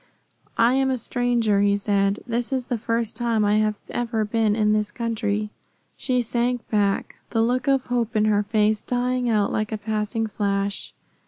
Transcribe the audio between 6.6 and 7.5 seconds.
back, the